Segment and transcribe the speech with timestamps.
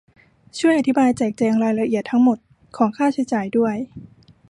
[0.59, 2.37] ช่วยอธิบายแจกแจงรายละเอียดทั้งหมด
[2.77, 3.75] ของค่าใช้จ่ายด้วย